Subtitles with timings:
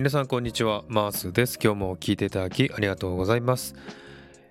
[0.00, 1.58] 皆さんこんにちはマースです。
[1.62, 3.74] 今日も聞いていただきありがとうございます、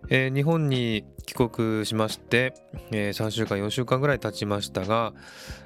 [0.07, 2.53] えー、日本に帰国しまして、
[2.91, 5.11] えー、3週間4週間ぐらい経ちましたが、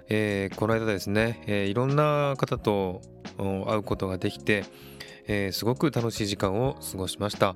[0.08, 3.02] えー、この間ですね、えいろんな方と
[3.36, 4.64] 会うことができて、
[5.28, 7.56] えー、すごく楽しい時間を過ごしました、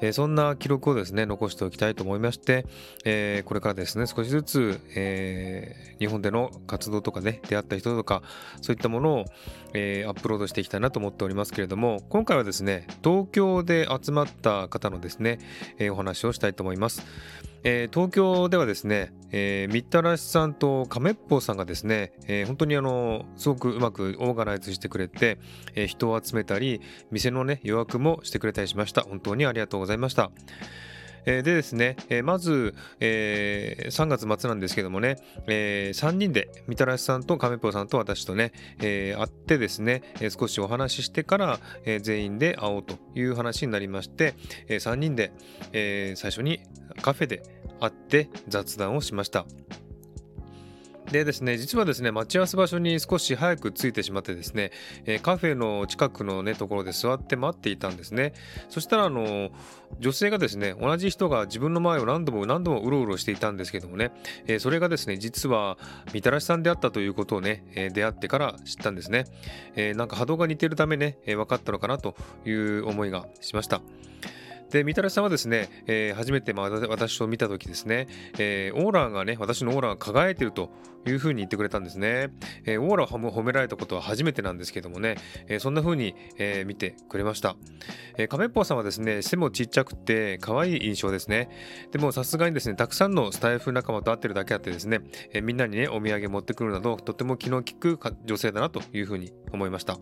[0.00, 2.66] えー、そんな記録をですね残しておきたいと思いまして、
[3.04, 8.22] えー、これからですね少しずつ、え日本での活動とかね出会った人とか
[8.60, 9.24] そういったものを、
[9.74, 15.38] えアップロードしていきたいなと思っておりますけれども今回はですね東京で集まった方のですね、
[15.78, 17.53] えお話をしたいと思います。
[17.66, 19.12] えー、東京ではですね、
[19.70, 25.38] みったらしさんと亀っぽさんがですね、えー、本当にあのすごくうまくオーガナイズしてくれて、
[25.74, 29.02] えー、人を集めたり店のね予約もしてくれたりしました。
[29.02, 30.30] 本当にありがとうございました。
[31.24, 40.02] でですね、まず、えー、3月末なんですけどもね、えー、3人でみたらしさんと亀ぽさんと私とね、えー、会ってですね、
[40.38, 44.34] 少しお話ししてから、え全員で会おうという話になりまして、
[44.68, 45.32] え3人で、
[45.72, 46.60] え最初に
[47.00, 47.42] カフェで
[47.80, 49.46] 会って雑談をしました。
[51.10, 54.72] でですね、実はですね、待ち合わせ場所に少し早く着いてしまってですね、
[55.04, 58.32] えー、カフェの近くのね、ところで座って待っていたんですね。
[58.70, 59.50] そしたら、あの、
[60.00, 64.12] 女性がですね、同じ人が自分の前を何度も何度もうろうろしていたんですけどもね、
[64.46, 65.76] えー、それがですね、実は、
[66.14, 69.26] みたらしさんであったということをね、えー、出会ってから知ったんですね。
[69.76, 72.16] えなんか波動が似てるためね、え分かったのかなと
[72.46, 73.82] いう思いがしました。
[74.74, 78.08] で、みたらしさんはですね、えー、初めてまあ私を見た時ですね、
[78.38, 80.72] えー、オーラがね、私のオーラが輝いてると
[81.06, 82.30] いうふうに言ってくれたんですね。
[82.64, 85.14] えー、オーラを褒められたことは初めてなんですけどもね、
[85.46, 87.54] えそんな風に、え見てくれました。
[88.18, 91.50] えー、亀っぽさんはですね、背もちっちゃくて可愛い印象ですね。
[91.92, 95.02] でもさすがにですね、たくさんのスタイフ仲間と会ってるだけあってですね、
[95.32, 100.00] えみんなにね、お土産持ってくるなど、とても気の利く女性だなというふうに思いました。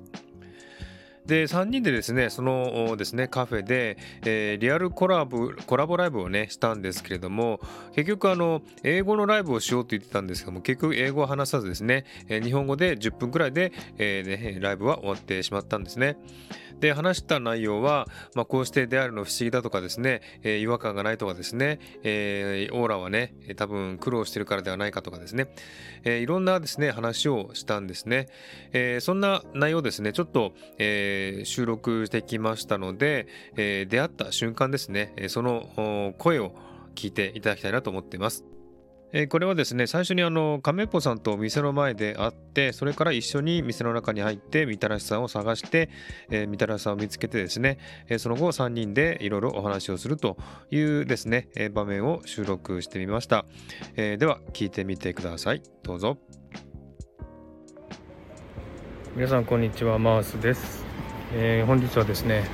[1.26, 7.60] で3人でですねそのですねカフェで、えー、リアルコラボコラボライブをねしたんですけれども
[7.94, 16.16] 結局あの英語のライブをしようと言ってたんですけども結局英語を話さずですね、えー、日本語で10分くらいで、えーね、ライブは終わってしまったんですね。
[16.82, 25.46] で話した内容は、まあ、こうして出会えるの不思議だとかですね、えー、違和感がないとかですね、えー、オーラはね多分苦労してるからではないかとかですね、
[26.02, 28.26] えー、いろんなですね話をしたんですね、
[28.72, 36.52] えそんな内容ですねちょっと、え収録してきましたので、え出会った瞬間ですねその声を
[36.96, 38.44] 聞いていただきたいなと思っています。
[39.14, 45.90] えー、これはですね、最初にあの、亀っぽさんと店の前で会って、それから一緒に店の中に入って、みたらしさんを探して、
[46.30, 47.78] えー、みたらしさんを見つけてですね、
[48.08, 50.38] えー、その後3人でいろいろお話をすると
[50.70, 53.44] いうですね、え場面を収録してみました。
[53.96, 55.62] えでは、聞いてみてください。
[55.82, 56.16] どうぞ。
[59.14, 59.98] 皆さん、こんにちは。
[59.98, 60.86] マースです。
[61.34, 62.44] え本日はですね、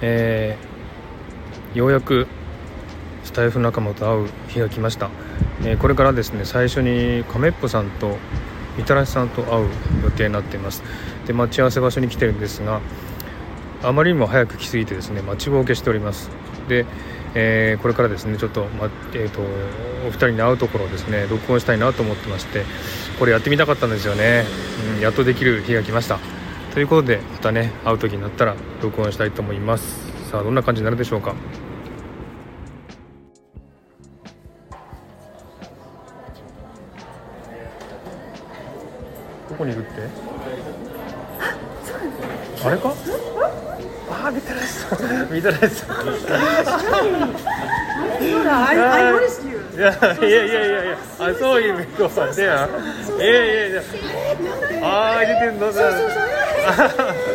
[0.00, 0.56] え
[1.74, 2.26] ようやく
[3.24, 5.10] スタイフ仲間と会う日が来ました。
[5.64, 8.16] えこれからですね最初に亀っぽさんと
[8.76, 9.68] みたらしさんと会う
[10.04, 10.82] 予定になっています。
[11.26, 12.80] で待ち合わせ場所に来てるんですが
[13.82, 16.30] あまりにも早く来すぎてですね待ちぼうけしております。
[16.68, 16.86] で、
[17.34, 19.40] えー、これからですねちょっと,、まえーと、
[20.06, 22.64] お二人に会うところをですね録音したいなと思ってまして
[23.18, 24.44] これやってみたかったんですよね、
[24.96, 26.18] うん、やっとできる日が来ました。
[26.72, 30.12] ということでまたね会う時になったら録音したいと思います。
[30.30, 31.34] さあどんな感じになるでしょうか。
[39.62, 39.72] こに
[49.72, 49.90] いや
[53.68, 53.80] いで
[55.26, 55.82] やてんのそう。
[55.82, 56.10] そう。
[56.72, 57.32] そう。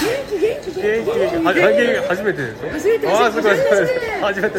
[0.00, 3.56] 元気元気初めてでしょ初めてああすごい
[4.22, 4.58] 初めて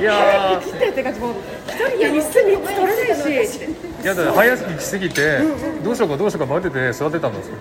[0.00, 1.34] いや来てって感じも
[1.66, 2.87] 一人で椅子取れな
[4.02, 5.40] いやだ早く来すぎて
[5.82, 7.54] どうしようかどうしようか待ってて座ってたんですよ。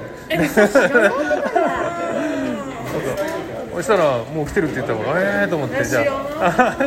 [3.76, 6.76] そしたらもう来てるって言ったからええー、と思ってじゃあ。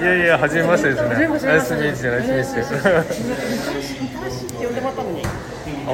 [0.00, 1.08] いやいや初めましてですね。
[1.48, 2.68] ナイスミーチナイスミーチ
[4.62, 5.22] 呼んでもらったのに。
[5.22, 5.24] あ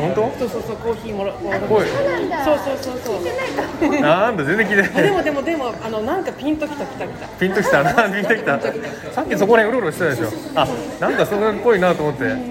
[0.00, 0.32] 本当？
[0.38, 4.00] そうそうそうコーヒーもらもらそうそうそうそう。
[4.00, 5.02] なんだ全然聞いてない。
[5.02, 7.82] でもでもでもあのなんかピンときたきたきた ピンときた。
[7.82, 8.60] なピンときた。
[9.12, 10.28] さっきそこら辺うろうろしてたでしょ。
[10.54, 10.66] あ
[11.00, 12.24] なんかそれっぽいなと思って。
[12.24, 12.46] なんか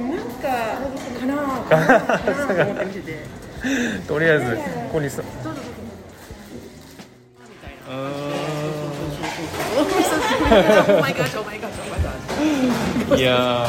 [1.19, 3.17] かなかなと思って見てて
[4.07, 4.61] とりあえずこ
[4.93, 5.21] こにさ
[13.15, 13.67] いや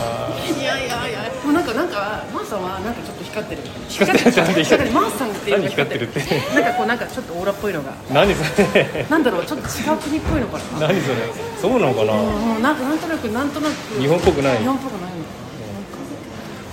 [0.58, 1.26] いやいやいや。
[1.66, 4.64] かなんかマーさんはなんかちょっと光ってる光ってる光ってる。
[4.64, 4.94] 光ってる。
[4.94, 6.20] マーさんって何光ってるって。
[6.54, 7.94] なんかこうなんかちょっとオーラっぽいのが。
[8.12, 8.42] 何そ
[8.74, 9.06] れ。
[9.08, 10.88] なんだろうちょっと違う国っぽいのかな。
[10.88, 11.16] 何それ。
[11.60, 12.12] そうなのかな。
[12.12, 13.72] うんなんかなんとなくなんとなく。
[14.00, 14.58] 日本っぽくない。
[14.58, 15.06] 日本っぽくないの。
[15.08, 15.16] なん。
[15.16, 15.96] か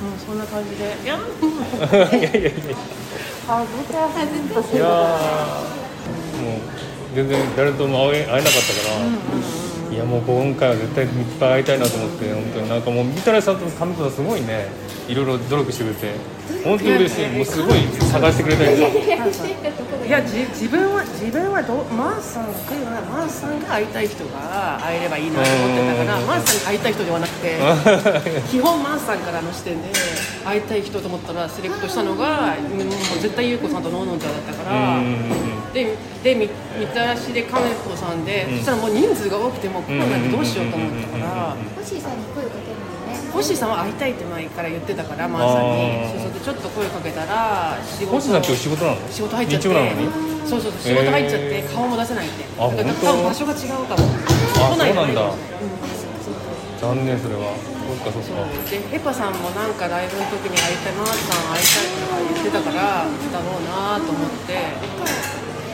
[0.01, 0.83] うんそんな感じで。
[1.04, 1.19] いやい
[2.24, 2.51] やいやいや
[3.45, 3.94] 恥ず
[4.54, 4.89] かしいいやー。
[6.42, 6.60] もう
[7.15, 9.06] 全然誰とも会え会えなかったから、
[9.94, 12.69] いやもう今回は絶対いっぱい会いたいなと思って本当に。
[12.69, 14.66] なんかもう三谷さんと神子さんすごいね。
[15.07, 16.16] いろいろ努力してくれて。
[16.63, 17.28] 本当に嬉しい。
[17.30, 17.80] もうすごい
[18.12, 19.45] 探してくれたりさ
[20.06, 26.28] いやじ自分は自分はどうマーさんが来るならマーさんが会いたい人が会えればいいなと思ってたからうん。
[26.28, 27.56] マーさんが会いたい人ではなくて
[28.51, 29.89] 基本マーさんからの視点で
[30.45, 32.88] 会いたい人と思ったらセレクトしたのがうんもう
[33.22, 35.00] 絶対優子さんとノーノンちゃんだったかうら。
[35.00, 35.74] ん。
[35.74, 36.50] ででみ
[36.80, 38.57] みたらしで亀子さんで、うん。
[38.57, 41.56] そしたらもう人数が多くてもコロナでどうしようと思ったから。
[41.78, 43.31] 星さんに声かけるのね。
[43.34, 45.54] 星さんは会いたいって前から言ってたからマー。
[45.54, 46.10] さんに。
[46.12, 48.12] そうそうでちょっと声かけたら仕事。
[48.16, 48.98] 星さん今日仕事なの？
[49.10, 49.68] 仕事入っちゃって。
[50.46, 52.44] そうそうそう仕事入っちゃって、顔も出せないって。
[52.60, 54.04] あだから多分場所が違うかも。
[54.60, 55.22] あ都内そうなんだ。
[55.24, 55.34] う
[56.81, 57.56] 残念それは
[57.94, 58.45] そっかそっそうか。
[58.69, 64.57] でヘパさんもなんかライブの時に会いたいマーさん会いたいとか言ってたからだろうなと思って。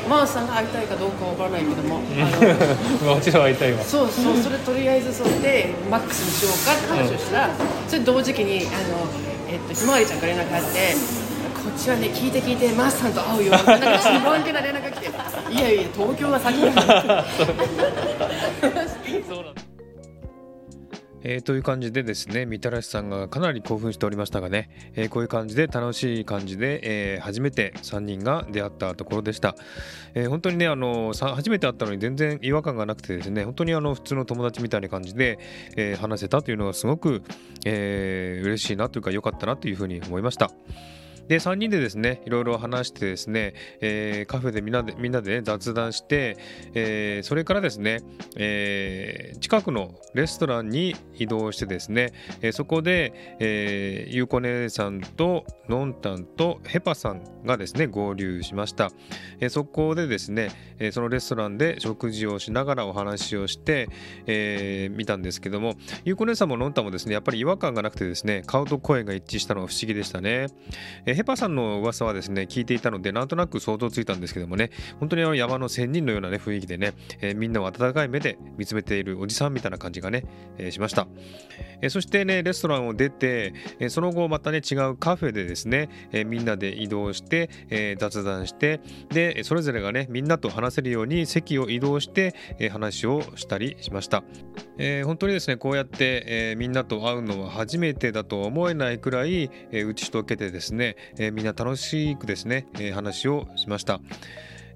[0.09, 3.83] マーさんが会いたいかどうかわからないけども もちろん会いたいわ。
[3.83, 7.49] そうそうそれとりあえずそれでマックスにしようかって話をしたら、
[7.87, 9.05] それ同時期にあの、
[9.47, 10.95] えっと、ひまわりちゃんから連絡があって
[11.53, 13.51] こっちはね聞いて聞いてマーさんと会うよ。
[13.51, 15.11] なんか自慢げな連絡が来て
[15.51, 16.71] いやいや東京が先に
[21.23, 29.55] えーという感じでですねみたらしさんがかなり興奮しておりましたがね、えーこういう感じで楽しい感じで、えー初めて3人が出会ったところでした、
[30.13, 35.39] えー本当にねあのさ初めて会ったのに全然違和感がなくてですね本当にあの普通の友達みたいな感じで、
[35.75, 37.23] えー話せたというのがすごく、
[37.65, 40.51] えー嬉しいなというか良かったなというふうに思いました。
[41.29, 46.37] で3人でですねいろいろ話してですね、えーカフェでみんなでみんなで、ね、雑談して、
[46.73, 48.01] えーそれからですね、
[48.35, 58.89] えー近くのレストランに移動してですね、えそこで、えゆうこ姉さんとのんたんとヘパさんがですね合流しました、
[59.39, 60.49] えそこでですね、
[60.79, 63.89] えそのレストランで食事をしながらお話をして、
[64.25, 65.75] え見たんですけども
[66.05, 70.47] ゆうこ姉さんものんたんもですねやっぱり違和感がなくてですね顔と声が一致したのが不思議でしたね、
[71.05, 74.71] えヘパさんの噂はですね聞いていたのでなんとなく想像ついたんですけどもね
[75.01, 80.23] 本当にあの山の仙人のようなね雰囲気でね、えーみんなを温かい目で見つめているおじさんみたいな感じがね、
[80.57, 81.09] えーしました、
[81.81, 88.79] えーそしてねレストランを出て、えその後またね違うカフェでですね、えみんなで移動して、え雑談して
[89.09, 94.23] でそれぞれがねみんなと話せるように席を移動して、え話をしたりしました、
[94.77, 103.99] えー本当にですねこうやって、えみんなと会うのは初めてだとは思えないくらい、え打ち解けてですね、えーみんな楽しくですね、えー話をしました。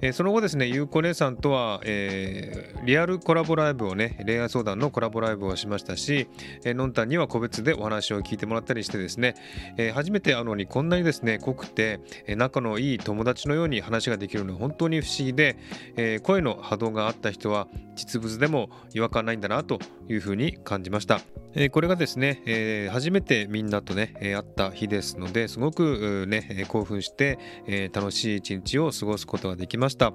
[0.02, 6.28] えーその後ですね、ゆうこ姉さんとは、えーリアルコラボライブをね、恋愛相談のコラボライブをしましたし、
[6.66, 9.36] えーのんたんには個別でお話を聞いてもらったりしてですね、
[9.78, 15.56] えー初めて会うのにこんなにですね、濃くて、え仲のいい友達のように話ができるのは本当に不思議で、
[15.96, 21.22] え声の波動があった人は実物でも違和感ないんだなというふうに感じました。
[21.55, 30.13] えこれがですね、え初めてみんなとね、え会った日ですのですごくね、興奮して、え楽しい一日を過ごすことができました、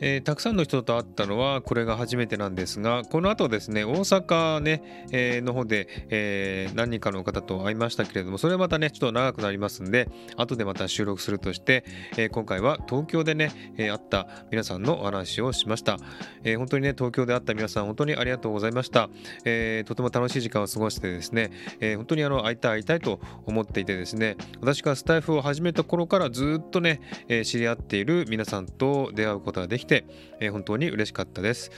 [0.00, 11.84] えたくさんの人と会ったのはこれが初めてなんですがこの後ですね大阪ね、えの方で、え何人かの方と会いましたけれどもそれはまたねちょっと長くなりますんで後でまた収録するとして、
[12.16, 15.98] え今回は東京でね、え会った皆さんのお話をしました、
[16.42, 19.08] え本当にね東京で会った皆さん本当にありがとうございました、
[19.44, 30.04] えとても楽しい時間を過ごしてですね、えー本当にあの会いたい会いたいと思っていてですね私がスタイフを始めた頃からずっとね、えー知り合っている皆さんと出会うことができて、
[30.40, 31.70] えー本当に嬉しかったです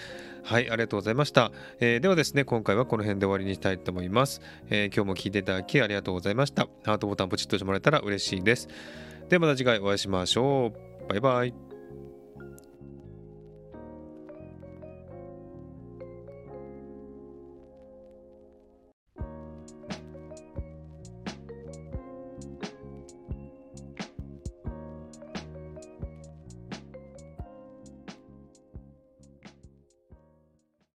[0.45, 6.69] はい、ありがとうございました、えーではですね、今回はこの辺で終わりにしたいと思います、えー今日も聞いていただきありがとうございました。
[6.85, 8.69] ハートボタンポチッとしてもらえたら嬉しいです。
[9.29, 11.09] ではまた次回お会いしましょう。
[11.09, 11.68] バイバイ。